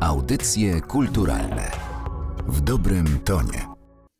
[0.00, 1.70] Audycje kulturalne
[2.46, 3.66] w dobrym tonie.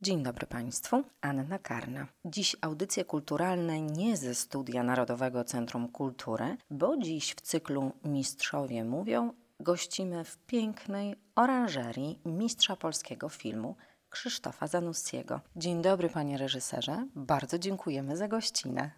[0.02, 2.06] Dzień dobry Państwu, Anna Karna.
[2.24, 9.32] Dziś audycje kulturalne nie ze Studia Narodowego Centrum Kultury, bo dziś w cyklu Mistrzowie Mówią
[9.60, 13.76] gościmy w pięknej oranżerii mistrza polskiego filmu
[14.10, 15.40] Krzysztofa Zanussiego.
[15.56, 18.90] Dzień dobry panie reżyserze, bardzo dziękujemy za gościnę.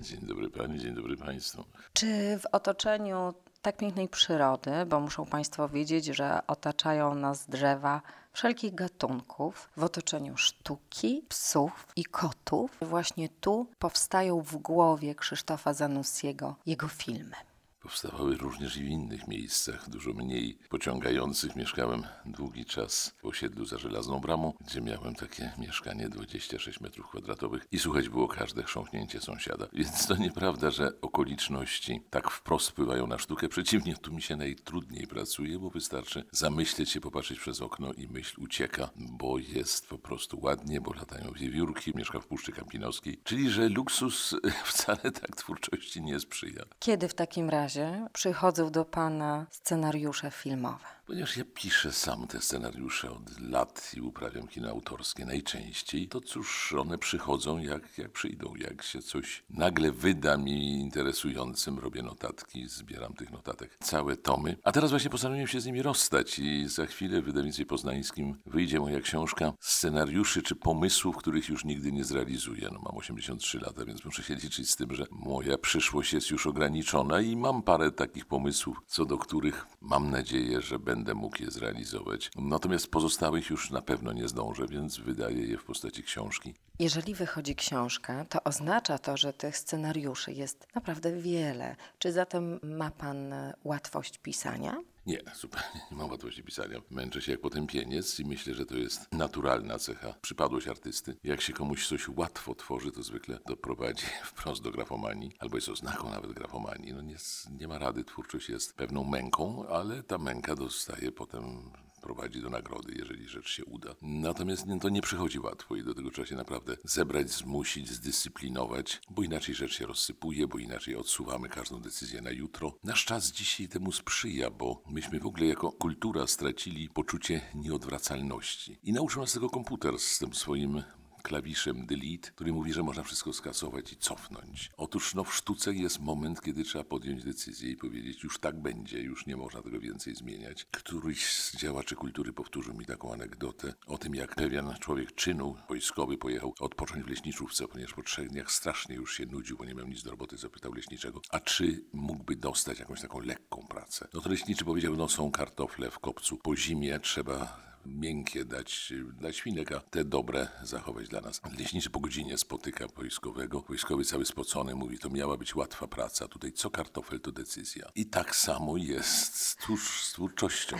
[0.00, 1.64] Dzień dobry pani, dzień dobry państwu.
[1.92, 8.74] Czy w otoczeniu tak pięknej przyrody, bo muszą Państwo wiedzieć, że otaczają nas drzewa wszelkich
[8.74, 16.88] gatunków, w otoczeniu sztuki, psów i kotów, właśnie tu powstają w głowie Krzysztofa Zanussiego jego
[16.88, 17.36] filmy.
[17.82, 21.56] Powstawały również i w innych miejscach, dużo mniej pociągających.
[21.56, 27.66] Mieszkałem długi czas w osiedlu za Żelazną Bramą, gdzie miałem takie mieszkanie 26 metrów kwadratowych
[27.72, 29.66] i słuchać było każde chrząknięcie sąsiada.
[29.72, 33.48] Więc to nieprawda, że okoliczności tak wprost wpływają na sztukę.
[33.48, 38.40] Przeciwnie, tu mi się najtrudniej pracuje, bo wystarczy zamyśleć się, popatrzeć przez okno i myśl
[38.40, 43.20] ucieka, bo jest po prostu ładnie, bo latają wiewiórki, mieszka w Puszczy Kampinoskiej.
[43.24, 46.62] Czyli, że luksus wcale tak twórczości nie sprzyja.
[46.78, 50.84] Kiedy w takim razie razie przychodzą do Pana scenariusze filmowe?
[51.12, 56.72] Ponieważ ja piszę sam te scenariusze od lat i uprawiam kino autorskie najczęściej, to cóż,
[56.72, 58.54] one przychodzą jak, jak przyjdą.
[58.56, 64.56] Jak się coś nagle wyda mi interesującym, robię notatki, zbieram tych notatek całe tomy.
[64.64, 68.80] A teraz właśnie postanowiłem się z nimi rozstać i za chwilę w wydawnictwie poznańskim wyjdzie
[68.80, 72.68] moja książka scenariuszy czy pomysłów, których już nigdy nie zrealizuję.
[72.72, 76.46] No mam 83 lata, więc muszę się liczyć z tym, że moja przyszłość jest już
[76.46, 81.42] ograniczona i mam parę takich pomysłów, co do których mam nadzieję, że będę będę mógł
[81.42, 82.30] je zrealizować.
[82.36, 86.54] Natomiast pozostałych już na pewno nie zdążę, więc wydaję je w postaci książki.
[86.78, 91.76] Jeżeli wychodzi książka, to oznacza to, że tych scenariuszy jest naprawdę wiele.
[91.98, 94.76] Czy zatem ma Pan e, łatwość pisania?
[95.06, 96.78] Nie, zupełnie nie mam łatwości pisania.
[96.90, 101.16] Męczę się jak potępieniec i myślę, że to jest naturalna cecha, przypadłość artysty.
[101.24, 106.10] Jak się komuś coś łatwo tworzy, to zwykle doprowadzi wprost do grafomanii, albo jest oznaką
[106.10, 106.92] nawet grafomanii.
[106.92, 107.16] No nie,
[107.58, 112.94] nie ma rady, twórczość jest pewną męką, ale ta męka dostaje potem prowadzi do nagrody,
[112.98, 113.94] jeżeli rzecz się uda.
[114.02, 119.22] Natomiast to nie przychodzi łatwo i do tego trzeba się naprawdę zebrać, zmusić, zdyscyplinować, bo
[119.22, 122.78] inaczej rzecz się rozsypuje, bo inaczej odsuwamy każdą decyzję na jutro.
[122.84, 128.78] Nasz czas dzisiaj temu sprzyja, bo myśmy w ogóle jako kultura stracili poczucie nieodwracalności.
[128.82, 130.82] I nauczył nas tego komputer z tym swoim
[131.22, 134.70] klawiszem delete, który mówi, że można wszystko skasować i cofnąć.
[134.76, 139.00] Otóż no, w sztuce jest moment, kiedy trzeba podjąć decyzję i powiedzieć, już tak będzie,
[139.00, 140.66] już nie można tego więcej zmieniać.
[140.70, 146.18] Któryś z działaczy kultury powtórzył mi taką anegdotę o tym, jak pewien człowiek czynu wojskowy
[146.18, 149.88] pojechał odpocząć w leśniczówce, ponieważ po trzech dniach strasznie już się nudził, bo nie miał
[149.88, 154.08] nic do roboty, zapytał leśniczego, a czy mógłby dostać jakąś taką lekką pracę.
[154.14, 159.32] No to leśniczy powiedział, no są kartofle w kopcu, po zimie trzeba miękkie dać dla
[159.32, 161.40] świnek, a te dobre zachować dla nas.
[161.58, 163.60] Leśniczy po godzinie spotyka wojskowego.
[163.60, 166.28] Wojskowy cały spocony mówi, to miała być łatwa praca.
[166.28, 167.90] Tutaj co kartofel to decyzja.
[167.94, 169.56] I tak samo jest z,
[170.02, 170.76] z twórczością.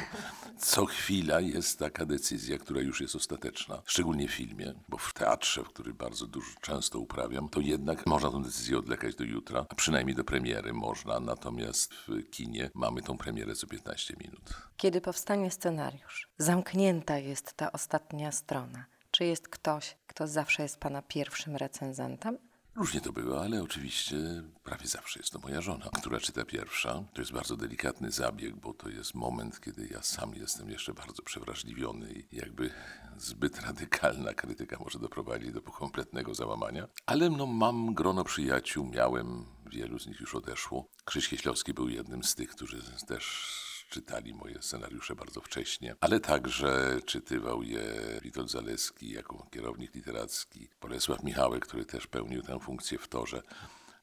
[0.59, 3.83] Co chwila jest taka decyzja, która już jest ostateczna.
[3.87, 8.31] Szczególnie w filmie, bo w teatrze, w który bardzo dużo często uprawiam, to jednak można
[8.31, 13.19] tę decyzję odlekać do jutra, a przynajmniej do premiery można, natomiast w kinie mamy tą
[13.19, 14.55] premierę co 15 minut.
[14.77, 18.85] Kiedy powstanie scenariusz, zamknięty zamknięta jest ta ostatnia strona?
[19.11, 22.39] Czy jest ktoś, kto zawsze jest Pana pierwszym recenzentem?
[22.75, 24.17] Różnie to było, ale oczywiście
[24.65, 27.05] prawie zawsze jest to moja żona, która czyta pierwsza.
[27.15, 31.23] To jest bardzo delikatny zabieg, bo to jest moment, kiedy ja sam jestem jeszcze bardzo
[31.23, 32.71] przewrażliwiony i jakby
[33.17, 36.89] zbyt radykalna krytyka może doprowadzić do kompletnego załamania.
[37.07, 40.89] Ale no, mam grono przyjaciół, miałem, wielu z nich już odeszło.
[41.05, 46.99] Krzyś Kieślowski był jednym z tych, którzy też czytali moje scenariusze bardzo wcześnie, ale także
[47.07, 47.83] czytywał je
[48.23, 53.43] Witold Zaleski jako kierownik literacki, Bolesław Michałek, który też pełnił tę funkcję w torze.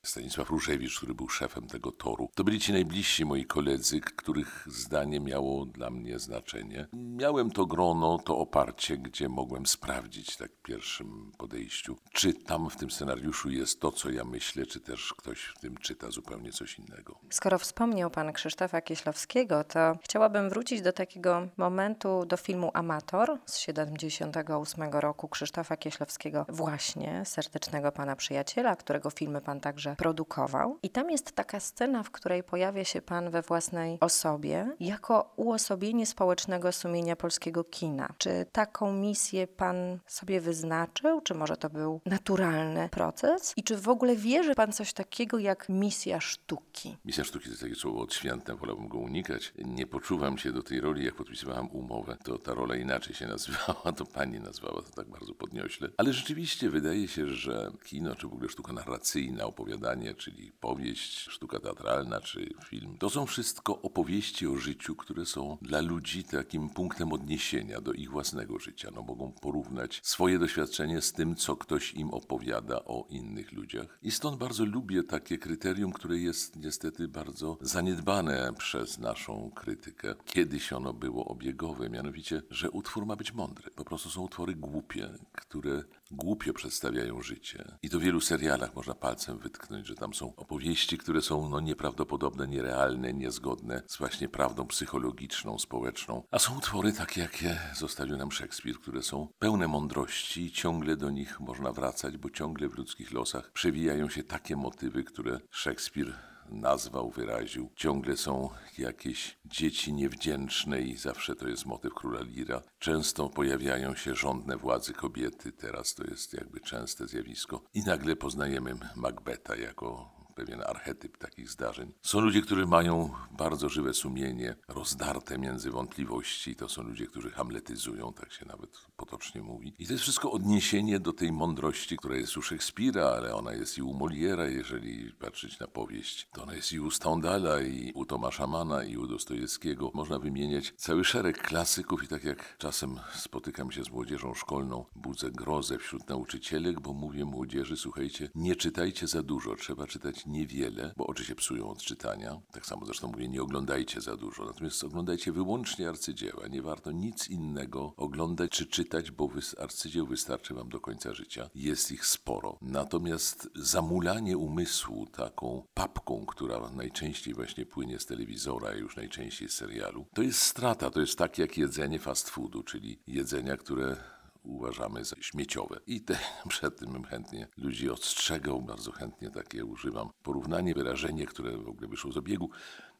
[0.09, 2.29] Stanisław Różewicz, który był szefem tego toru.
[2.35, 6.87] To byli ci najbliżsi moi koledzy, których zdanie miało dla mnie znaczenie.
[6.93, 12.75] Miałem to grono, to oparcie, gdzie mogłem sprawdzić tak w pierwszym podejściu, czy tam w
[12.75, 16.79] tym scenariuszu jest to, co ja myślę, czy też ktoś w tym czyta zupełnie coś
[16.79, 17.19] innego.
[17.29, 23.57] Skoro wspomniał pan Krzysztofa Kieślowskiego, to chciałabym wrócić do takiego momentu, do filmu Amator z
[23.57, 30.79] 78 roku Krzysztofa Kieślowskiego, właśnie serdecznego pana przyjaciela, którego filmy pan także produkował.
[30.83, 36.05] I tam jest taka scena, w której pojawia się pan we własnej osobie jako uosobienie
[36.05, 38.13] społecznego sumienia polskiego kina.
[38.17, 43.53] Czy taką misję pan sobie wyznaczył, czy może to był naturalny proces?
[43.57, 46.97] I czy w ogóle wierzy pan coś takiego jak misja sztuki?
[47.05, 49.53] Misja sztuki to jest takie słowo odświętne, wolałbym go unikać.
[49.57, 53.91] Nie poczuwam się do tej roli, jak podpisywałam umowę, to ta rola inaczej się nazywała,
[53.97, 55.89] to pani nazwała to tak bardzo podniośle.
[55.97, 59.78] Ale rzeczywiście wydaje się, że kino, czy w ogóle sztuka narracyjna, opowiadanie,
[60.17, 65.81] czyli powieść, sztuka teatralna, czy film, to są wszystko opowieści o życiu, które są dla
[65.81, 68.89] ludzi takim punktem odniesienia do ich własnego życia.
[68.95, 73.99] No, mogą porównać swoje doświadczenie z tym, co ktoś im opowiada o innych ludziach.
[74.01, 80.15] I stąd bardzo lubię takie kryterium, które jest niestety bardzo zaniedbane przez naszą krytykę.
[80.25, 83.71] Kiedyś ono było obiegowe, mianowicie, że utwór ma być mądry.
[83.71, 87.77] Po prostu są utwory głupie, które głupio przedstawiają życie.
[87.81, 91.59] I to w wielu serialach można palcem wytknąć, że tam są opowieści, które są no,
[91.59, 96.23] nieprawdopodobne, nierealne, niezgodne z właśnie prawdą psychologiczną, społeczną.
[96.31, 101.09] A są utwory takie, jakie zostawił nam Szekspir, które są pełne mądrości i ciągle do
[101.09, 106.13] nich można wracać, bo ciągle w ludzkich losach przewijają się takie motywy, które Szekspir
[106.51, 107.69] nazwał, wyraził.
[107.75, 112.61] Ciągle są jakieś dzieci niewdzięczne i zawsze to jest motyw króla Lira.
[112.79, 117.61] Często pojawiają się rządne władzy kobiety, teraz to jest jakby częste zjawisko.
[117.73, 121.93] I nagle poznajemy Macbeta jako pewien archetyp takich zdarzeń.
[122.01, 126.55] Są ludzie, którzy mają bardzo żywe sumienie, rozdarte między wątpliwości.
[126.55, 129.73] To są ludzie, którzy hamletyzują, tak się nawet potocznie mówi.
[129.79, 133.77] I to jest wszystko odniesienie do tej mądrości, która jest u Szekspira, ale ona jest
[133.77, 136.27] i u Moliera, jeżeli patrzeć na powieść.
[136.33, 139.91] To ona jest i u Stendhala, i u Tomasza Mana, i u Dostojewskiego.
[139.93, 145.31] Można wymieniać cały szereg klasyków i tak jak czasem spotykam się z młodzieżą szkolną, budzę
[145.31, 151.07] grozę wśród nauczycielek, bo mówię młodzieży, słuchajcie, nie czytajcie za dużo, trzeba czytać niewiele, bo
[151.07, 152.41] oczy się psują od czytania.
[152.51, 156.47] Tak samo zresztą mówię, nie oglądajcie za dużo, natomiast oglądajcie wyłącznie arcydzieła.
[156.47, 161.49] Nie warto nic innego oglądać czy czytać, bo arcydzieł wystarczy wam do końca życia.
[161.55, 162.57] Jest ich sporo.
[162.61, 170.05] Natomiast zamulanie umysłu taką papką, która najczęściej właśnie płynie z telewizora, już najczęściej z serialu,
[170.13, 170.89] to jest strata.
[170.89, 173.97] To jest tak jak jedzenie fast foodu, czyli jedzenia, które
[174.43, 175.79] uważamy za śmieciowe.
[175.87, 176.19] I te,
[176.49, 180.09] przed tym chętnie ludzi ostrzegał, bardzo chętnie takie używam.
[180.23, 182.49] Porównanie, wyrażenie, które w ogóle wyszło z obiegu.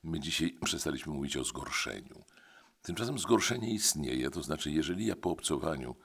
[0.03, 2.24] My dzisiaj przestaliśmy mówić o zgorszeniu.
[2.81, 5.95] Tymczasem zgorszenie istnieje, to znaczy, jeżeli ja po obcowaniu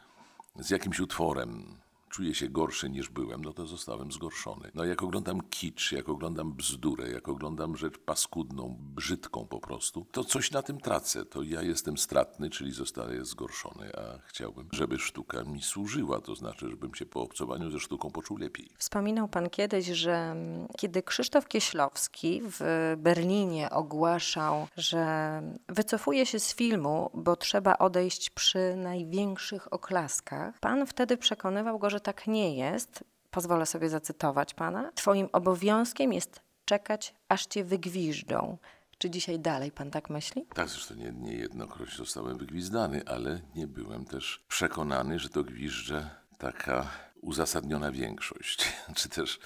[0.56, 1.76] z jakimś utworem
[2.14, 4.70] czuję się gorszy niż byłem, no to zostałem zgorszony.
[4.74, 10.24] No jak oglądam kicz, jak oglądam bzdurę, jak oglądam rzecz paskudną, brzydką po prostu, to
[10.24, 11.24] coś na tym tracę.
[11.24, 16.70] To ja jestem stratny, czyli zostaję zgorszony, a chciałbym, żeby sztuka mi służyła, to znaczy,
[16.70, 18.70] żebym się po obcowaniu ze sztuką poczuł lepiej.
[18.78, 26.54] Wspominał pan kiedyś, że mm, kiedy Krzysztof Kieślowski w Berlinie ogłaszał, że wycofuje się z
[26.54, 33.04] filmu, bo trzeba odejść przy największych oklaskach, pan wtedy przekonywał go, że tak nie jest,
[33.30, 38.58] pozwolę sobie zacytować pana, twoim obowiązkiem jest czekać, aż cię wygwiżdżą.
[38.98, 40.46] Czy dzisiaj dalej pan tak myśli?
[40.54, 46.90] Tak, zresztą nie, niejednokroć zostałem wygwizdany, ale nie byłem też przekonany, że to gwizdże taka
[47.20, 49.38] uzasadniona większość, czy też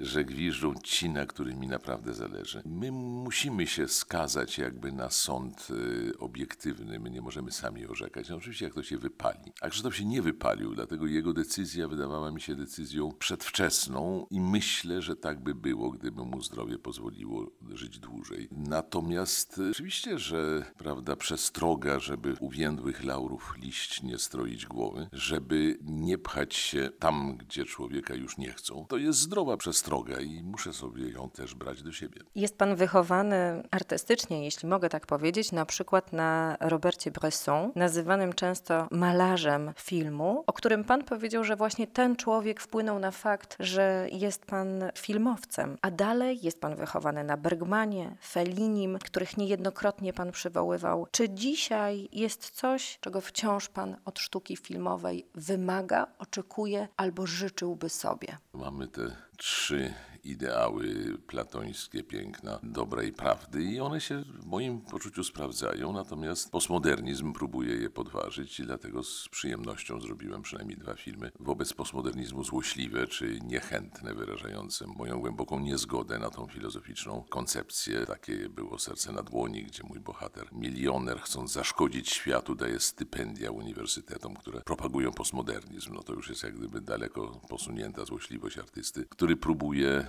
[0.00, 2.62] że gwiżdżą ci, na których mi naprawdę zależy.
[2.66, 8.28] My musimy się skazać jakby na sąd y, obiektywny, my nie możemy sami orzekać.
[8.28, 9.52] No, oczywiście jak to się wypali.
[9.60, 15.02] A Krzysztof się nie wypalił, dlatego jego decyzja wydawała mi się decyzją przedwczesną i myślę,
[15.02, 18.48] że tak by było, gdyby mu zdrowie pozwoliło żyć dłużej.
[18.50, 26.18] Natomiast y, oczywiście, że prawda, przestroga, żeby uwiędłych laurów liść nie stroić głowy, żeby nie
[26.18, 30.72] pchać się tam, gdzie człowieka już nie chcą, to jest zdrowa przestroga przestrogę i muszę
[30.72, 32.20] sobie ją też brać do siebie.
[32.34, 38.88] Jest pan wychowany artystycznie, jeśli mogę tak powiedzieć, na przykład na Robercie Bresson, nazywanym często
[38.90, 44.46] malarzem filmu, o którym pan powiedział, że właśnie ten człowiek wpłynął na fakt, że jest
[44.46, 51.06] pan filmowcem, a dalej jest pan wychowany na Bergmanie, Fellinim, których niejednokrotnie pan przywoływał.
[51.10, 58.38] Czy dzisiaj jest coś, czego wciąż pan od sztuki filmowej wymaga, oczekuje albo życzyłby sobie?
[58.52, 59.94] Mamy te trzy
[60.24, 67.76] ideały platońskie, piękna, dobrej prawdy i one się w moim poczuciu sprawdzają, natomiast postmodernizm próbuje
[67.76, 74.14] je podważyć i dlatego z przyjemnością zrobiłem przynajmniej dwa filmy wobec postmodernizmu złośliwe czy niechętne,
[74.14, 78.06] wyrażające moją głęboką niezgodę na tą filozoficzną koncepcję.
[78.06, 84.34] Takie było Serce na dłoni, gdzie mój bohater, milioner, chcąc zaszkodzić światu, daje stypendia uniwersytetom,
[84.34, 85.94] które propagują postmodernizm.
[85.94, 90.06] No to już jest jak gdyby daleko posunięta złośliwość artysty, który próbuje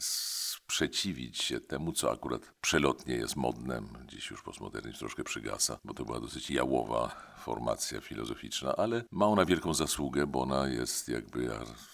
[0.00, 6.04] sprzeciwić się temu, co akurat przelotnie jest modne, dziś już postmodernizm troszkę przygasa, bo to
[6.04, 11.50] była dosyć jałowa formacja filozoficzna, ale ma ona wielką zasługę, bo ona jest jakby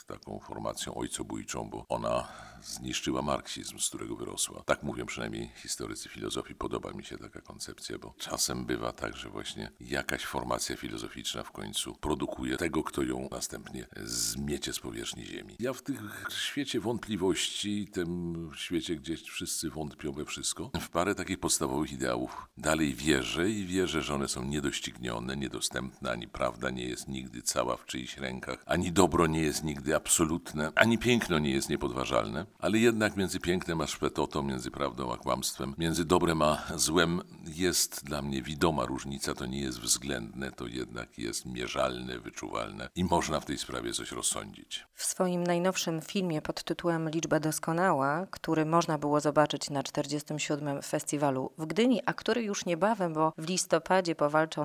[0.07, 2.29] taką formacją ojcobójczą, bo ona
[2.63, 4.63] zniszczyła marksizm, z którego wyrosła.
[4.67, 6.55] Tak mówią przynajmniej historycy filozofii.
[6.55, 11.53] Podoba mi się taka koncepcja, bo czasem bywa tak, że właśnie jakaś formacja filozoficzna w
[11.53, 15.57] końcu produkuje tego, kto ją następnie zmiecie z powierzchni ziemi.
[15.59, 21.41] Ja w tych świecie wątpliwości, tym świecie, gdzie wszyscy wątpią we wszystko, w parę takich
[21.41, 27.09] podstawowych ideałów dalej wierzę i wierzę, że one są niedoścignione, niedostępne, ani prawda nie jest
[27.09, 31.69] nigdy cała w czyichś rękach, ani dobro nie jest nigdy absolutne, ani piękno nie jest
[31.69, 37.23] niepodważalne, ale jednak między pięknem a szpetotą, między prawdą a kłamstwem, między dobrem a złem
[37.47, 43.05] jest dla mnie widoma różnica, to nie jest względne, to jednak jest mierzalne, wyczuwalne i
[43.05, 44.87] można w tej sprawie coś rozsądzić.
[44.95, 50.83] W swoim najnowszym filmie pod tytułem Liczba doskonała, który można było zobaczyć na 47.
[50.83, 54.65] festiwalu w Gdyni, a który już niebawem, bo w listopadzie powalczą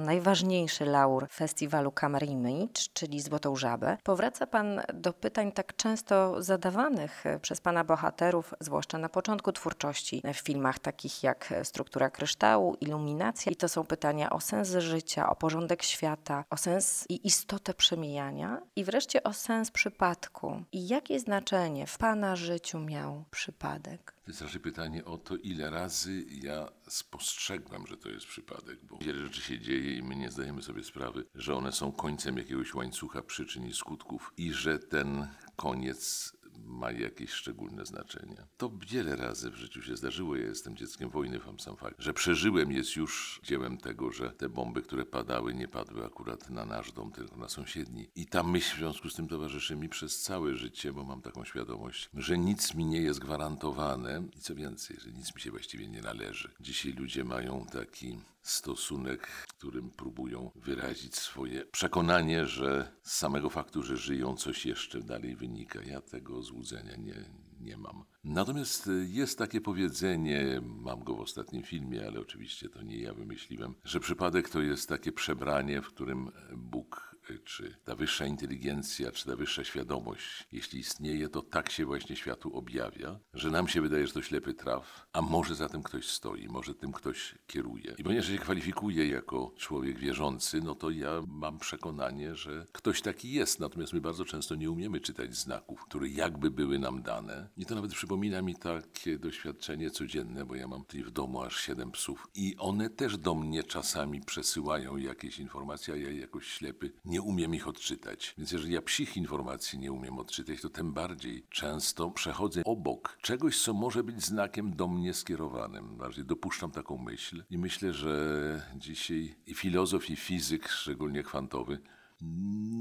[0.61, 7.23] najważniejszy laur festiwalu Camera Image, czyli Złotą Żabę, powraca pan do pytań tak często zadawanych
[7.41, 13.51] przez pana bohaterów, zwłaszcza na początku twórczości, w filmach takich jak Struktura kryształu, Iluminacja.
[13.51, 18.61] I to są pytania o sens życia, o porządek świata, o sens i istotę przemijania
[18.75, 20.63] i wreszcie o sens przypadku.
[20.71, 24.13] I jakie znaczenie w pana życiu miał przypadek?
[24.23, 28.97] To jest raczej pytanie o to, ile razy ja spostrzegłem, że to jest przypadek, bo
[28.97, 32.74] wiele rzeczy się dzieje i my nie zdajemy sobie sprawy, że one są końcem jakiegoś
[32.74, 36.34] łańcucha przyczyn i skutków i że ten koniec
[36.65, 38.48] ma jakieś szczególne znaczenie.
[38.58, 40.36] To wiele razy w życiu się zdarzyło.
[40.36, 41.96] Ja jestem dzieckiem wojny, wam sam fakt.
[42.00, 46.65] Że przeżyłem jest już dziełem tego, że te bomby, które padały, nie padły akurat na
[46.65, 48.10] nasz dom, tylko na sąsiedni.
[48.15, 51.46] I ta myśl w związku z tym towarzyszy mi przez całe życie, bo mam taką
[51.46, 55.88] świadomość, że nic mi nie jest gwarantowane i co więcej, że nic mi się właściwie
[55.88, 56.51] nie należy.
[56.60, 63.98] Dzisiaj ludzie mają taki stosunek, którym próbują wyrazić swoje przekonanie, że z samego faktu, że
[63.98, 65.83] żyją, coś jeszcze dalej wynika.
[65.83, 67.25] Ja tego złudzenia nie,
[67.60, 68.03] nie mam.
[68.24, 73.75] Natomiast jest takie powiedzenie, mam go w ostatnim filmie, ale oczywiście to nie ja wymyśliłem,
[73.83, 79.35] że przypadek to jest takie przebranie, w którym Bóg czy ta wyższa inteligencja, czy ta
[79.35, 84.13] wyższa świadomość, jeśli istnieje, to tak się właśnie światu objawia, że nam się wydaje, że
[84.13, 87.95] to ślepy traf, a może za tym ktoś stoi, może tym ktoś kieruje.
[87.97, 93.31] I ponieważ się kwalifikuję jako człowiek wierzący, no to ja mam przekonanie, że ktoś taki
[93.31, 97.50] jest, natomiast my bardzo często nie umiemy czytać znaków, które jakby były nam dane.
[97.57, 101.57] I to nawet przypomina mi takie doświadczenie codzienne, bo ja mam tutaj w domu aż
[101.57, 106.91] siedem psów i one też do mnie czasami przesyłają jakieś informacje, a ja jakoś ślepy
[107.05, 108.35] nie umiem ich odczytać.
[108.37, 113.61] Więc jeżeli ja psich informacji nie umiem odczytać, to tym bardziej często przechodzę obok czegoś,
[113.61, 115.97] co może być znakiem do mnie skierowanym.
[115.97, 121.79] Bardziej dopuszczam taką myśl i myślę, że dzisiaj i filozof, i fizyk, szczególnie kwantowy,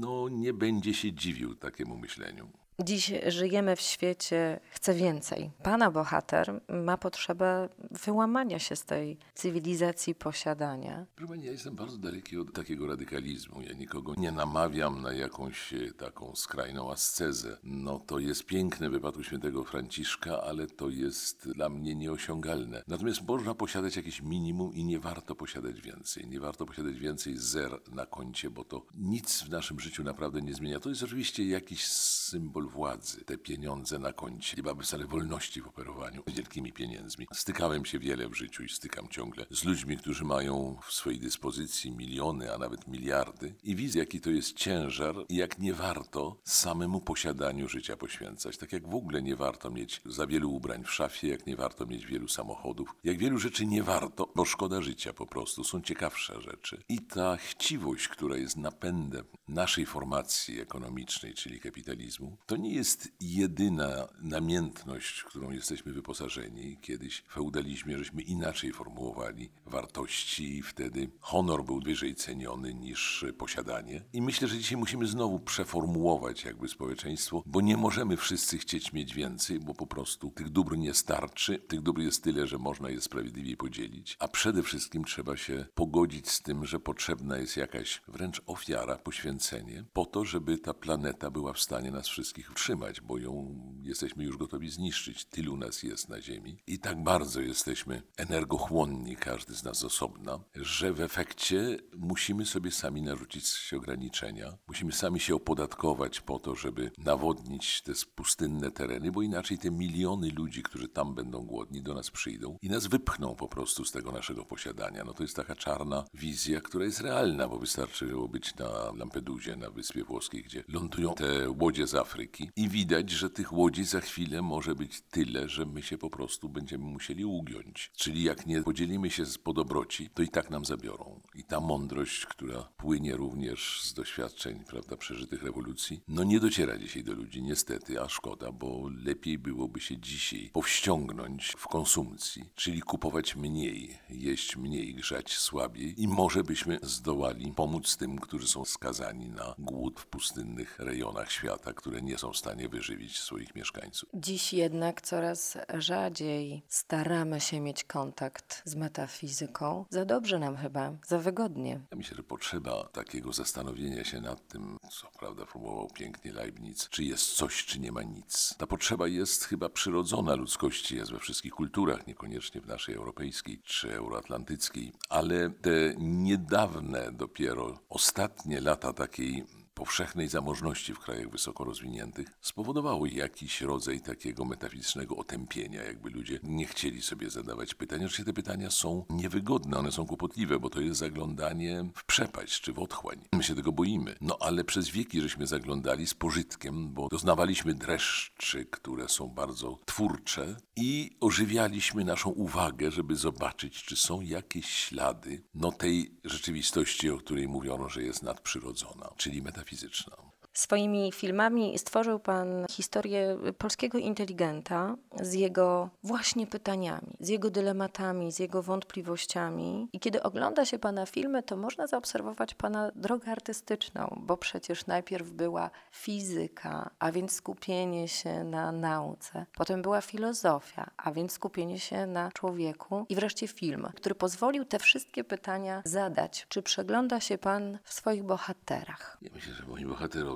[0.01, 2.60] no nie będzie się dziwił takiemu myśleniu.
[2.79, 5.51] Dziś żyjemy w świecie, chce więcej.
[5.63, 11.05] Pana bohater ma potrzebę wyłamania się z tej cywilizacji posiadania.
[11.15, 13.61] Proszę ja jestem bardzo daleki od takiego radykalizmu.
[13.61, 17.57] Ja nikogo nie namawiam na jakąś e, taką skrajną ascezę.
[17.63, 22.83] No to jest piękne w wypadku świętego Franciszka, ale to jest dla mnie nieosiągalne.
[22.87, 26.27] Natomiast można posiadać jakieś minimum i nie warto posiadać więcej.
[26.27, 30.53] Nie warto posiadać więcej zer na koncie, bo to nic w naszym życiu naprawdę nie
[30.53, 30.79] zmienia.
[30.79, 34.57] To jest oczywiście jakiś symbol władzy, te pieniądze na koncie.
[34.57, 37.27] Nie mamy wcale wolności w operowaniu wielkimi pieniędzmi.
[37.33, 41.91] Stykałem się wiele w życiu i stykam ciągle z ludźmi, którzy mają w swojej dyspozycji
[41.91, 47.01] miliony, a nawet miliardy i widzę, jaki to jest ciężar i jak nie warto samemu
[47.01, 48.57] posiadaniu życia poświęcać.
[48.57, 51.85] Tak jak w ogóle nie warto mieć za wielu ubrań w szafie, jak nie warto
[51.85, 55.63] mieć wielu samochodów, jak wielu rzeczy nie warto, bo szkoda życia po prostu.
[55.63, 56.83] Są ciekawsze rzeczy.
[56.89, 64.07] I ta chciwość, która jest napędem naszej formacji ekonomicznej, czyli kapitalizmu, to nie jest jedyna
[64.21, 66.77] namiętność, którą jesteśmy wyposażeni.
[66.81, 74.03] Kiedyś w feudalizmie żeśmy inaczej formułowali wartości i wtedy honor był wyżej ceniony niż posiadanie.
[74.13, 79.13] I myślę, że dzisiaj musimy znowu przeformułować jakby społeczeństwo, bo nie możemy wszyscy chcieć mieć
[79.13, 81.59] więcej, bo po prostu tych dóbr nie starczy.
[81.59, 84.17] Tych dóbr jest tyle, że można je sprawiedliwie podzielić.
[84.19, 89.85] A przede wszystkim trzeba się pogodzić z tym, że potrzebna jest jakaś wręcz ofiara, poświęcenie
[89.93, 94.23] po to, żeby ta planeta była w stanie nas wszystkich wszystkich utrzymać, bo ją jesteśmy
[94.23, 95.25] już gotowi zniszczyć.
[95.25, 100.93] Tylu nas jest na Ziemi i tak bardzo jesteśmy energochłonni, każdy z nas osobna, że
[100.93, 104.57] w efekcie musimy sobie sami narzucić ograniczenia.
[104.67, 110.29] Musimy sami się opodatkować po to, żeby nawodnić te pustynne tereny, bo inaczej te miliony
[110.29, 114.11] ludzi, którzy tam będą głodni, do nas przyjdą i nas wypchną po prostu z tego
[114.11, 115.03] naszego posiadania.
[115.03, 119.69] No to jest taka czarna wizja, która jest realna, bo wystarczyło być na Lampedusie, na
[119.69, 124.41] Wyspie Włoskiej, gdzie lądują te łodzie z Afryki i widać, że tych łodzi za chwilę
[124.41, 127.91] może być tyle, że my się po prostu będziemy musieli ugiąć.
[127.97, 131.21] Czyli jak nie podzielimy się po dobroci, to i tak nam zabiorą.
[131.35, 137.03] I ta mądrość, która płynie również z doświadczeń, prawda, przeżytych rewolucji, no nie dociera dzisiaj
[137.03, 143.35] do ludzi, niestety, a szkoda, bo lepiej byłoby się dzisiaj powściągnąć w konsumpcji, czyli kupować
[143.35, 149.55] mniej, jeść mniej, grzać słabiej i może byśmy zdołali pomóc tym, którzy są skazani na
[149.59, 154.09] głód w pustynnych rejonach świata, które nie są w stanie wyżywić swoich mieszkańców.
[154.13, 159.85] Dziś jednak coraz rzadziej staramy się mieć kontakt z metafizyką.
[159.89, 161.79] Za dobrze nam chyba, za wygodnie.
[161.91, 167.03] Ja myślę, że potrzeba takiego zastanowienia się nad tym, co prawda formułował pięknie Leibniz, czy
[167.03, 168.55] jest coś, czy nie ma nic.
[168.57, 173.95] Ta potrzeba jest chyba przyrodzona ludzkości, jest we wszystkich kulturach, niekoniecznie w naszej europejskiej czy
[173.95, 183.05] euroatlantyckiej, ale te niedawne dopiero ostatnie lata takiej powszechnej zamożności w krajach wysoko rozwiniętych spowodowało
[183.05, 187.99] jakiś rodzaj takiego metafizycznego otępienia, jakby ludzie nie chcieli sobie zadawać pytań.
[187.99, 192.73] Oczywiście te pytania są niewygodne, one są kłopotliwe, bo to jest zaglądanie w przepaść czy
[192.73, 193.19] w otchłań.
[193.33, 194.15] My się tego boimy.
[194.21, 200.55] No ale przez wieki żeśmy zaglądali z pożytkiem, bo doznawaliśmy dreszczy, które są bardzo twórcze
[200.75, 207.47] i ożywialiśmy naszą uwagę, żeby zobaczyć, czy są jakieś ślady no tej rzeczywistości, o której
[207.47, 210.30] mówiono, że jest nadprzyrodzona, czyli metafizyczna fizyczną.
[210.53, 218.39] Swoimi filmami stworzył Pan historię polskiego inteligenta z jego właśnie pytaniami, z jego dylematami, z
[218.39, 219.89] jego wątpliwościami.
[219.93, 225.31] I kiedy ogląda się Pana filmy, to można zaobserwować Pana drogę artystyczną, bo przecież najpierw
[225.31, 229.45] była fizyka, a więc skupienie się na nauce.
[229.55, 233.05] Potem była filozofia, a więc skupienie się na człowieku.
[233.09, 236.45] I wreszcie film, który pozwolił te wszystkie pytania zadać.
[236.49, 239.17] Czy przegląda się Pan w swoich bohaterach?
[239.21, 239.85] Ja myślę, że moi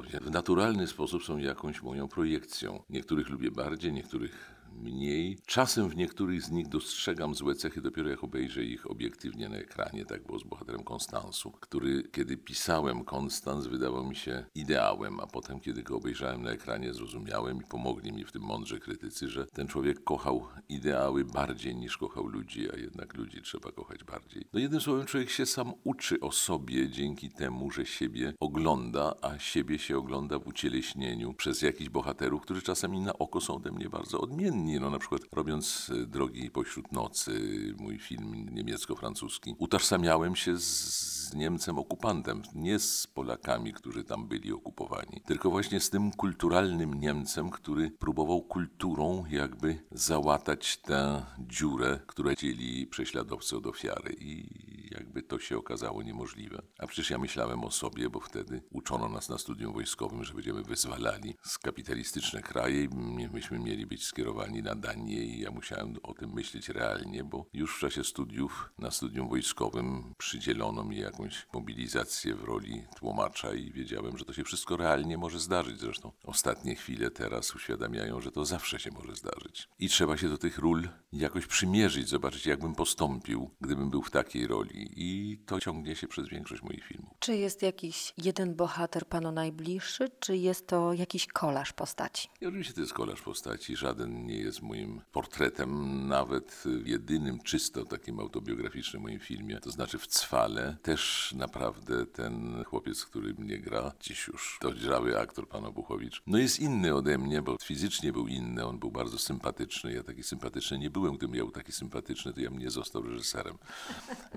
[0.05, 2.83] bohaterowie w naturalny sposób są jakąś moją projekcją.
[2.89, 5.37] Niektórych lubię bardziej, niektórych mniej.
[5.45, 10.05] Czasem w niektórych z nich dostrzegam złe cechy dopiero jak obejrzę ich obiektywnie na ekranie.
[10.05, 15.59] Tak było z bohaterem Konstansu, który kiedy pisałem Konstans wydawał mi się ideałem, a potem
[15.59, 19.67] kiedy go obejrzałem na ekranie zrozumiałem i pomogli mi w tym mądrze krytycy, że ten
[19.67, 24.45] człowiek kochał ideały bardziej niż kochał ludzi, a jednak ludzi trzeba kochać bardziej.
[24.53, 29.39] No jednym słowem człowiek się sam uczy o sobie dzięki temu, że siebie ogląda, a
[29.39, 33.89] siebie się ogląda w ucieleśnieniu przez jakichś bohaterów, którzy czasami na oko są ode mnie
[33.89, 34.79] bardzo odmienni inni.
[34.79, 37.31] No na przykład robiąc e, Drogi pośród nocy,
[37.79, 45.21] mój film niemiecko-francuski, utożsamiałem się z Niemcem okupantem, nie z Polakami, którzy tam byli okupowani,
[45.25, 52.87] tylko właśnie z tym kulturalnym Niemcem, który próbował kulturą jakby załatać tę dziurę, która dzieli
[52.87, 54.45] prześladowcę od ofiary i
[54.91, 56.61] jakby to się okazało niemożliwe.
[56.79, 60.63] A przecież ja myślałem o sobie, bo wtedy uczono nas na studium wojskowym, że będziemy
[60.63, 62.89] wyzwalali z kapitalistyczne kraje i
[63.33, 67.75] myśmy mieli być skierowani na Danię i ja musiałem o tym myśleć realnie, bo już
[67.75, 74.17] w czasie studiów na studium wojskowym przydzielono mi jakąś mobilizację w roli tłumacza i wiedziałem,
[74.17, 75.79] że to się wszystko realnie może zdarzyć.
[75.79, 79.69] Zresztą ostatnie chwile teraz uświadamiają, że to zawsze się może zdarzyć.
[79.79, 84.47] I trzeba się do tych ról jakoś przymierzyć, zobaczyć jakbym postąpił, gdybym był w takiej
[84.47, 84.89] roli.
[84.95, 87.13] I to ciągnie się przez większość moich filmów.
[87.19, 92.29] Czy jest jakiś jeden bohater panu najbliższy, czy jest to jakiś kolaż postaci?
[92.41, 93.75] I oczywiście to jest kolaż postaci.
[93.75, 100.07] Żaden nie jest moim portretem, nawet jedynym czysto takim autobiograficznym moim filmie, to znaczy w
[100.07, 100.77] Cwale.
[100.81, 106.59] Też naprawdę ten chłopiec, który mnie gra, dziś już dojrzały aktor, pan Obuchowicz, no jest
[106.59, 109.93] inny ode mnie, bo fizycznie był inny, on był bardzo sympatyczny.
[109.93, 111.17] Ja taki sympatyczny nie byłem.
[111.17, 113.57] Gdybym był taki sympatyczny, to ja bym nie został reżyserem.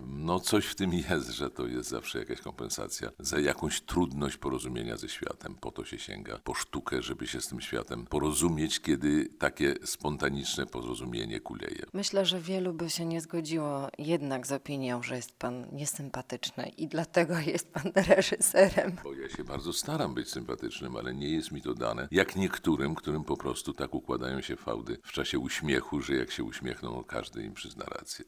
[0.07, 4.97] No coś w tym jest, że to jest zawsze jakaś kompensacja za jakąś trudność porozumienia
[4.97, 5.55] ze światem.
[5.55, 10.67] Po to się sięga po sztukę, żeby się z tym światem porozumieć, kiedy takie spontaniczne
[10.67, 11.83] porozumienie kuleje.
[11.93, 16.89] Myślę, że wielu by się nie zgodziło jednak z opinią, że jest pan niesympatyczny i
[16.89, 18.97] dlatego jest pan reżyserem.
[19.05, 22.09] Bo ja się bardzo staram być sympatycznym, ale nie jest mi to dane.
[22.11, 26.45] Jak niektórym, którym po prostu tak układają się fałdy w czasie uśmiechu, że jak się
[26.45, 28.25] uśmiechną, każdy im przyzna rację.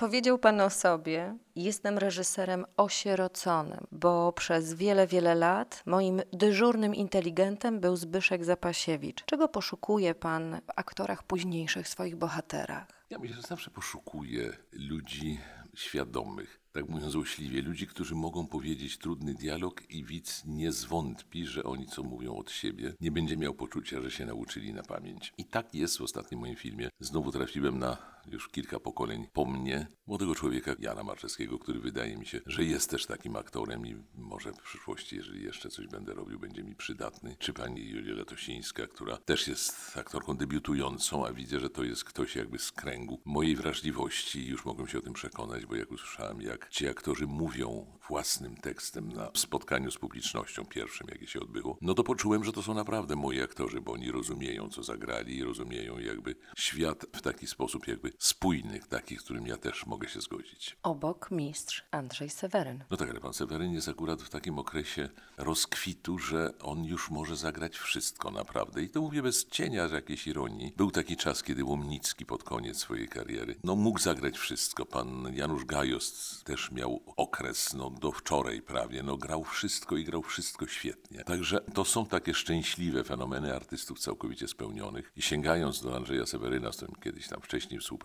[0.00, 7.80] Powiedział Pan o sobie, jestem reżyserem osieroconym, bo przez wiele, wiele lat moim dyżurnym inteligentem
[7.80, 9.24] był Zbyszek Zapasiewicz.
[9.24, 12.86] Czego poszukuje Pan w aktorach późniejszych swoich bohaterach?
[13.10, 15.38] Ja myślę, że zawsze poszukuję ludzi
[15.74, 21.64] świadomych, tak mówiąc złośliwie, ludzi, którzy mogą powiedzieć trudny dialog i widz nie zwątpi, że
[21.64, 25.32] oni co mówią od siebie, nie będzie miał poczucia, że się nauczyli na pamięć.
[25.38, 26.88] I tak jest w ostatnim moim filmie.
[27.00, 32.26] Znowu trafiłem na już kilka pokoleń po mnie, młodego człowieka Jana Marczewskiego, który wydaje mi
[32.26, 36.38] się, że jest też takim aktorem i może w przyszłości, jeżeli jeszcze coś będę robił,
[36.38, 37.36] będzie mi przydatny.
[37.38, 42.36] Czy pani Julia Latosińska, która też jest aktorką debiutującą, a widzę, że to jest ktoś
[42.36, 46.40] jakby z kręgu mojej wrażliwości i już mogłem się o tym przekonać, bo jak usłyszałem,
[46.40, 51.94] jak ci aktorzy mówią własnym tekstem na spotkaniu z publicznością pierwszym, jakie się odbyło, no
[51.94, 55.98] to poczułem, że to są naprawdę moi aktorzy, bo oni rozumieją, co zagrali i rozumieją
[55.98, 60.76] jakby świat w taki sposób jakby spójnych, takich, z którym ja też mogę się zgodzić.
[60.82, 62.84] Obok mistrz Andrzej Seweryn.
[62.90, 67.36] No tak, ale pan Seweryn jest akurat w takim okresie rozkwitu, że on już może
[67.36, 68.82] zagrać wszystko naprawdę.
[68.82, 70.72] I to mówię bez cienia jakiejś ironii.
[70.76, 74.86] Był taki czas, kiedy Łomnicki pod koniec swojej kariery, no mógł zagrać wszystko.
[74.86, 80.22] Pan Janusz Gajos też miał okres, no do wczoraj prawie, no grał wszystko i grał
[80.22, 81.24] wszystko świetnie.
[81.24, 85.12] Także to są takie szczęśliwe fenomeny artystów całkowicie spełnionych.
[85.16, 87.99] I sięgając do Andrzeja Seweryna, z którym kiedyś tam wcześniej współpracowałem,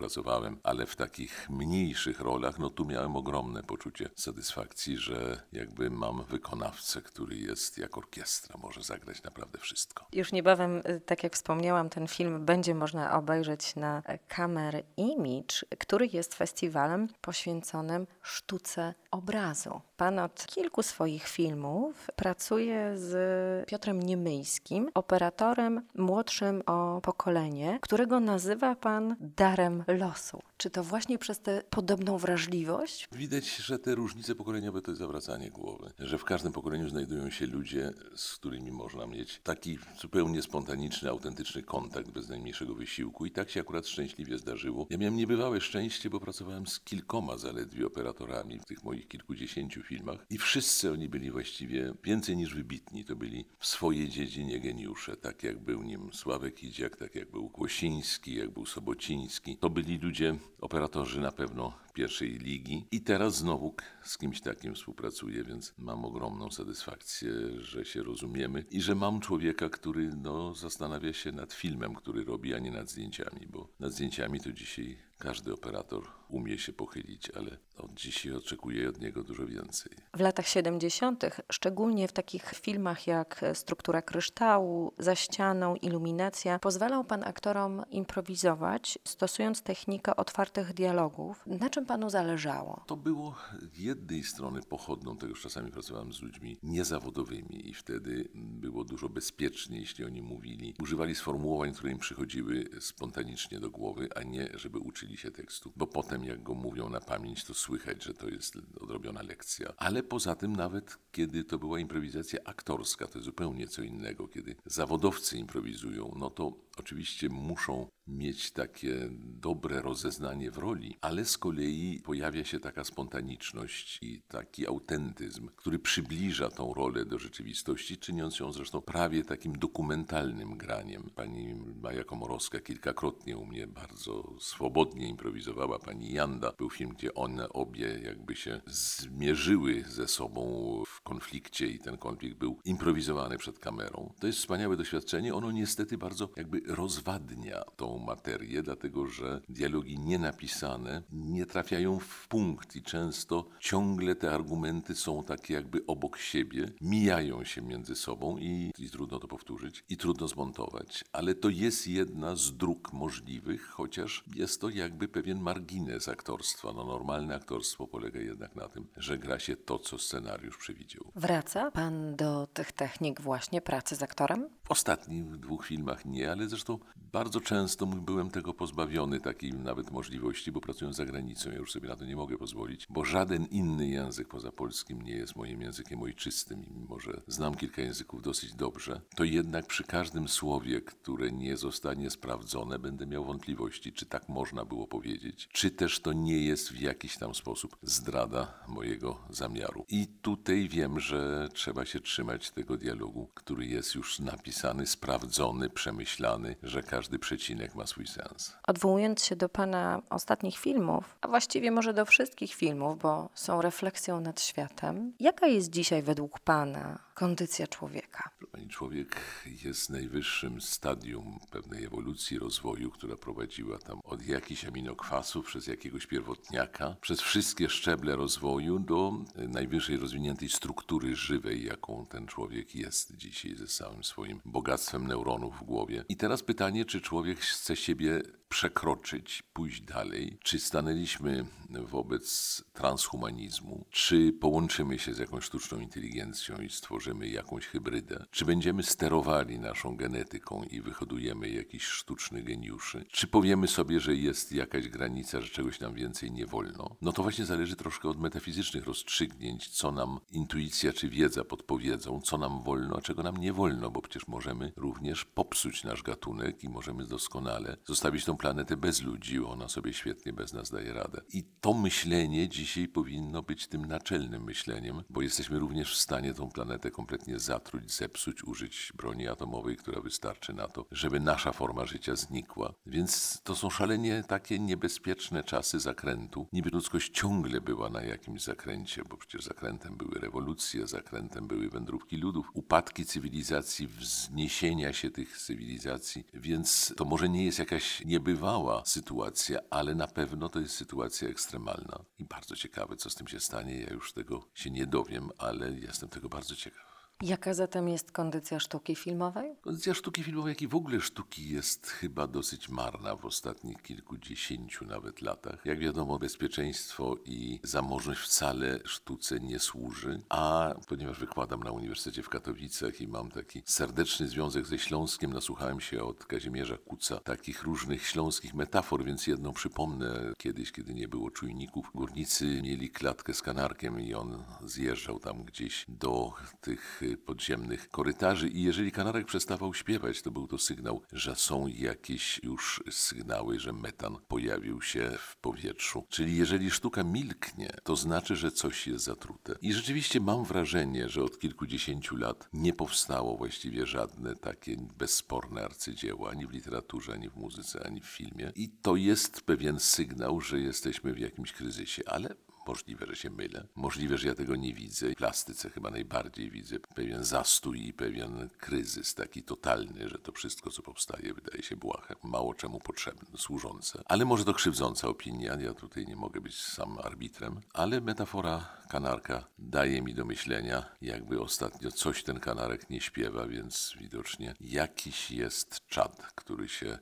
[0.62, 7.02] ale w takich mniejszych rolach, no tu miałem ogromne poczucie satysfakcji, że jakby mam wykonawcę,
[7.02, 10.06] który jest jak orkiestra, może zagrać naprawdę wszystko.
[10.12, 16.06] Już niebawem, y, tak jak wspomniałam, ten film będzie można obejrzeć na Kamer Image, który
[16.06, 19.80] jest festiwalem poświęconym sztuce obrazu.
[19.96, 28.74] Pan od kilku swoich filmów pracuje z Piotrem Niemyjskim, operatorem młodszym o pokolenie, którego nazywa
[28.74, 30.42] pan darem losu.
[30.56, 33.08] Czy to właśnie przez tę podobną wrażliwość?
[33.12, 35.90] Widać, że te różnice pokoleniowe to jest zawracanie głowy.
[35.98, 41.62] Że w każdym pokoleniu znajdują się ludzie, z którymi można mieć taki zupełnie spontaniczny, autentyczny
[41.62, 43.26] kontakt bez najmniejszego wysiłku.
[43.26, 44.86] I tak się akurat szczęśliwie zdarzyło.
[44.90, 50.26] Ja miałem niebywałe szczęście, bo pracowałem z kilkoma zaledwie operatorami w tych moich kilkudziesięciu filmach.
[50.30, 53.04] I wszyscy oni byli właściwie więcej niż wybitni.
[53.04, 55.16] To byli w swojej dziedzinie geniusze.
[55.16, 59.56] Tak jak był nim Sławek Idziak, tak jak był Kłosiński, jak był Sobociński.
[59.56, 62.86] To byli ludzie, operatorzy na pewno pierwszej ligi.
[62.90, 68.80] I teraz znowu z kimś takim współpracuję, więc mam ogromną satysfakcję, że się rozumiemy i
[68.80, 73.46] że mam człowieka, który no, zastanawia się nad filmem, który robi, a nie nad zdjęciami,
[73.46, 79.00] bo nad zdjęciami to dzisiaj każdy operator umie się pochylić, ale od dzisiaj oczekuję od
[79.00, 79.92] niego dużo więcej.
[80.16, 87.24] W latach 70., szczególnie w takich filmach jak Struktura kryształu, Za ścianą, Iluminacja, pozwalał pan
[87.24, 91.42] aktorom improwizować, stosując technikę otwartych dialogów.
[91.46, 92.84] Na czym panu zależało?
[92.86, 93.34] To było
[93.74, 99.08] z jednej strony pochodną tego, że czasami pracowałem z ludźmi niezawodowymi i wtedy było dużo
[99.08, 100.74] bezpieczniej, jeśli oni mówili.
[100.82, 105.72] Używali sformułowań, które im przychodziły spontanicznie do głowy, a nie, żeby uczyli się tekstu.
[105.76, 109.72] Bo potem, jak go mówią na pamięć, to słychać, że to jest odrobiona lekcja.
[109.76, 114.28] Ale poza tym, nawet kiedy to była improwizacja aktorska, to jest zupełnie co innego.
[114.28, 121.38] Kiedy zawodowcy improwizują, no to oczywiście muszą mieć takie dobre rozeznanie w roli, ale z
[121.38, 128.38] kolei pojawia się taka spontaniczność i taki autentyzm, który przybliża tą rolę do rzeczywistości, czyniąc
[128.38, 131.10] ją zresztą prawie takim dokumentalnym graniem.
[131.14, 135.78] Pani Maja Komorowska kilkakrotnie u mnie bardzo swobodnie improwizowała.
[135.78, 141.78] Pani Janda był film, gdzie one obie jakby się zmierzyły ze sobą w konflikcie i
[141.78, 144.12] ten konflikt był improwizowany przed kamerą.
[144.20, 145.34] To jest wspaniałe doświadczenie.
[145.34, 152.76] Ono niestety bardzo jakby rozwadnia tą materię, dlatego że dialogi nienapisane nie trafiają w punkt
[152.76, 158.72] i często ciągle te argumenty są takie jakby obok siebie, mijają się między sobą i,
[158.78, 161.04] i trudno to powtórzyć i trudno zmontować.
[161.12, 166.72] Ale to jest jedna z dróg możliwych, chociaż jest to jakby pewien margines aktorstwa.
[166.72, 171.12] No, normalne aktorstwo polega jednak na tym, że gra się to, co scenariusz przewidział.
[171.14, 174.48] Wraca pan do tych technik właśnie pracy z aktorem?
[174.66, 176.78] W ostatnich dwóch filmach nie, ale zresztą
[177.12, 181.88] bardzo często byłem tego pozbawiony, takiej nawet możliwości, bo pracując za granicą, ja już sobie
[181.88, 186.02] na to nie mogę pozwolić, bo żaden inny język poza polskim nie jest moim językiem
[186.02, 191.56] ojczystym mimo, że znam kilka języków dosyć dobrze, to jednak przy każdym słowie, które nie
[191.56, 196.72] zostanie sprawdzone, będę miał wątpliwości, czy tak można było powiedzieć, czy też to nie jest
[196.72, 199.84] w jakiś tam sposób zdrada mojego zamiaru.
[199.88, 205.70] I tutaj wiem, że trzeba się trzymać tego dialogu, który jest już napisany napisany, sprawdzony,
[205.70, 208.56] przemyślany, że każdy przecinek ma swój sens.
[208.66, 214.20] Odwołując się do Pana ostatnich filmów, a właściwie może do wszystkich filmów, bo są refleksją
[214.20, 218.30] nad światem, jaka jest dzisiaj według Pana kondycja człowieka?
[218.56, 219.16] Pani człowiek
[219.64, 226.96] jest najwyższym stadium pewnej ewolucji, rozwoju, która prowadziła tam od jakichś aminokwasów, przez jakiegoś pierwotniaka,
[227.00, 229.12] przez wszystkie szczeble rozwoju do
[229.48, 235.64] najwyżej rozwiniętej struktury żywej, jaką ten człowiek jest dzisiaj ze całym swoim bogactwem neuronów w
[235.64, 236.04] głowie.
[236.08, 240.38] I teraz pytanie, czy człowiek chce siebie przekroczyć, pójść dalej?
[240.42, 243.86] Czy stanęliśmy wobec transhumanizmu?
[243.90, 248.24] Czy połączymy się z jakąś sztuczną inteligencją i stworzymy jakąś hybrydę?
[248.30, 253.04] Czy będziemy sterowali naszą genetyką i wyhodujemy jakiś sztuczny geniuszy?
[253.10, 256.96] Czy powiemy sobie, że jest jakaś granica, że czegoś nam więcej nie wolno?
[257.02, 262.38] No to właśnie zależy troszkę od metafizycznych rozstrzygnięć, co nam intuicja czy wiedza podpowiedzą, co
[262.38, 266.68] nam wolno, a czego nam nie wolno, bo przecież możemy również popsuć nasz gatunek i
[266.68, 271.20] możemy doskonale zostawić tą planetę bez ludzi, ona sobie świetnie bez nas daje radę.
[271.32, 276.48] I to myślenie dzisiaj powinno być tym naczelnym myśleniem, bo jesteśmy również w stanie tą
[276.48, 282.16] planetę kompletnie zatruć, zepsuć, użyć broni atomowej, która wystarczy na to, żeby nasza forma życia
[282.16, 282.74] znikła.
[282.86, 286.48] Więc to są szalenie takie niebezpieczne czasy zakrętu.
[286.52, 292.16] Niby ludzkość ciągle była na jakimś zakręcie, bo przecież zakrętem były rewolucje, zakrętem były wędrówki
[292.16, 298.82] ludów, upadki cywilizacji, wzniesienia się tych cywilizacji, więc to może nie jest jakaś niebezpieczna niebywała
[298.84, 302.04] sytuacja, ale na pewno to jest sytuacja ekstremalna.
[302.18, 303.80] I bardzo ciekawe, co z tym się stanie.
[303.80, 306.95] Ja już tego się nie dowiem, ale jestem tego bardzo ciekaw.
[307.22, 309.56] Jaka zatem jest kondycja sztuki filmowej?
[309.60, 314.84] Kondycja sztuki filmowej, jak i w ogóle sztuki jest chyba dosyć marna w ostatnich kilkudziesięciu
[314.84, 315.66] nawet latach.
[315.66, 322.28] Jak wiadomo, bezpieczeństwo i zamożność wcale sztuce nie służy, a ponieważ wykładam na Uniwersytecie w
[322.28, 328.06] Katowicach i mam taki serdeczny związek ze Śląskiem, nasłuchałem się od Kazimierza Kuca takich różnych
[328.06, 330.32] śląskich metafor, więc jedną przypomnę.
[330.38, 335.84] Kiedyś, kiedy nie było czujników, górnicy mieli klatkę z kanarkiem i on zjeżdżał tam gdzieś
[335.88, 341.66] do tych podziemnych korytarzy i jeżeli kanarek przestawał śpiewać, to był to sygnał, że są
[341.66, 346.06] jakieś już sygnały, że metan pojawił się w powietrzu.
[346.08, 349.54] Czyli jeżeli sztuka milknie, to znaczy, że coś jest zatrute.
[349.62, 356.30] I rzeczywiście mam wrażenie, że od kilkudziesięciu lat nie powstało właściwie żadne takie bezsporne arcydzieło,
[356.30, 358.52] ani w literaturze, ani w muzyce, ani w filmie.
[358.54, 362.34] I to jest pewien sygnał, że jesteśmy w jakimś kryzysie, ale
[362.66, 363.66] Możliwe, że się mylę.
[363.74, 365.10] Możliwe, że ja tego nie widzę.
[365.10, 370.70] W plastyce chyba najbardziej widzę pewien zastój i pewien kryzys taki totalny, że to wszystko,
[370.70, 374.02] co powstaje, wydaje się błahe, mało czemu potrzebne, służące.
[374.06, 379.44] Ale może to krzywdząca opinia, ja tutaj nie mogę być sam arbitrem, ale metafora kanarka
[379.58, 385.86] daje mi do myślenia, jakby ostatnio coś ten kanarek nie śpiewa, więc widocznie jakiś jest
[385.86, 386.98] czad, który się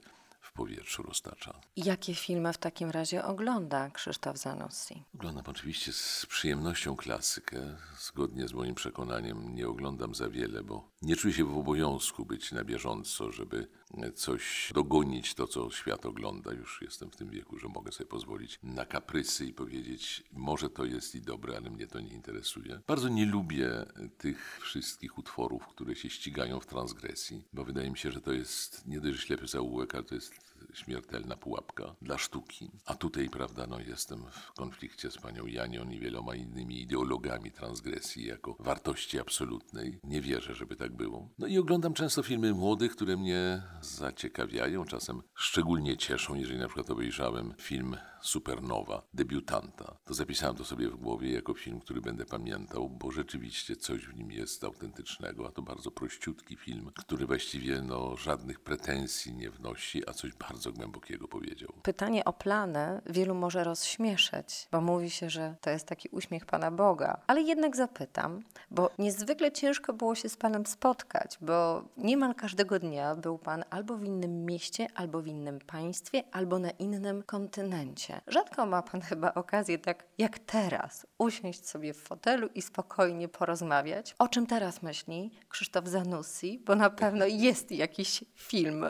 [0.55, 1.61] powietrzu roztacza.
[1.77, 5.05] Jakie filmy w takim razie ogląda Krzysztof Zanussi?
[5.15, 7.77] Oglądam oczywiście z przyjemnością klasykę.
[7.99, 12.53] Zgodnie z moim przekonaniem nie oglądam za wiele, bo nie czuję się w obowiązku być
[12.53, 13.69] na bieżąco, żeby
[14.15, 16.53] coś dogonić to, co świat ogląda.
[16.53, 20.85] Już jestem w tym wieku, że mogę sobie pozwolić na kaprysy i powiedzieć, może to
[20.85, 22.81] jest i dobre, ale mnie to nie interesuje.
[22.87, 23.87] Bardzo nie lubię
[24.19, 28.87] tych wszystkich utworów, które się ścigają w transgresji, bo wydaje mi się, że to jest
[28.87, 30.44] nie dość ślepy zaułek, ale to jest
[30.75, 32.71] śmiertelna pułapka dla sztuki.
[32.87, 38.27] A tutaj, prawda, no jestem w konflikcie z panią Janią i wieloma innymi ideologami transgresji
[38.27, 40.01] jako wartości absolutnej.
[40.05, 41.29] Nie wierzę, żeby tak było.
[41.39, 46.91] No i oglądam często filmy młodych, które mnie zaciekawiają, czasem szczególnie cieszą, jeżeli na przykład
[46.91, 49.97] obejrzałem film Supernowa, debiutanta.
[50.05, 54.17] To zapisałem to sobie w głowie jako film, który będę pamiętał, bo rzeczywiście coś w
[54.17, 60.09] nim jest autentycznego, a to bardzo prościutki film, który właściwie no, żadnych pretensji nie wnosi,
[60.09, 61.73] a coś bardzo głębokiego powiedział.
[61.83, 66.71] Pytanie o plany wielu może rozśmieszyć, bo mówi się, że to jest taki uśmiech Pana
[66.71, 67.21] Boga.
[67.27, 73.15] Ale jednak zapytam, bo niezwykle ciężko było się z Panem spotkać, bo niemal każdego dnia
[73.15, 78.21] był Pan albo w innym mieście, albo w innym państwie, albo na innym kontynencie.
[78.27, 84.15] Rzadko ma Pan chyba okazję, tak jak teraz, usiąść sobie w fotelu i spokojnie porozmawiać.
[84.19, 88.85] O czym teraz myśli Krzysztof Zanussi, bo na pewno jest jakiś film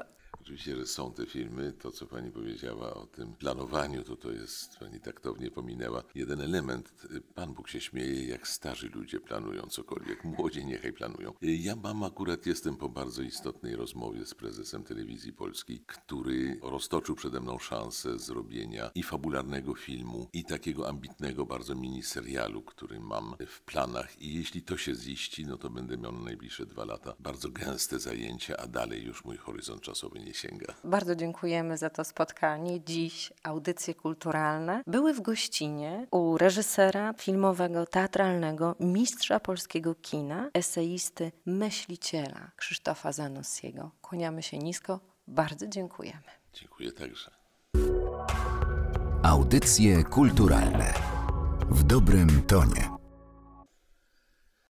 [0.44, 1.72] Oczywiście, że są te filmy.
[1.72, 7.06] To, co pani powiedziała o tym planowaniu, to to jest, pani taktownie pominęła, jeden element.
[7.34, 10.24] Pan Bóg się śmieje, jak starzy ludzie planują cokolwiek.
[10.24, 11.32] Młodzi niechaj planują.
[11.42, 17.40] Ja mam akurat, jestem po bardzo istotnej rozmowie z prezesem telewizji polskiej, który roztoczył przede
[17.40, 24.22] mną szansę zrobienia i fabularnego filmu, i takiego ambitnego bardzo miniserialu, który mam w planach.
[24.22, 27.98] I jeśli to się ziści, no to będę miał na najbliższe dwa lata bardzo gęste
[27.98, 30.74] zajęcia, a dalej już mój horyzont czasowy nie sięga.
[30.84, 32.84] Bardzo dziękujemy za to spotkanie.
[32.84, 42.50] Dziś audycje kulturalne były w gościnie u reżysera filmowego, teatralnego, mistrza polskiego kina, eseisty, myśliciela
[42.56, 43.90] Krzysztofa Zanussiego.
[44.02, 45.00] Kłaniamy się nisko.
[45.26, 46.30] Bardzo dziękujemy.
[46.52, 47.30] Dziękuję także.
[49.22, 50.94] Audycje kulturalne
[51.70, 52.93] w dobrym tonie.